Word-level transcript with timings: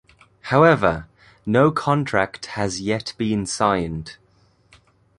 However, 0.49 1.07
no 1.45 1.69
contract 1.69 2.47
has 2.57 2.81
yet 2.81 3.13
been 3.19 3.45
signed. 3.45 4.17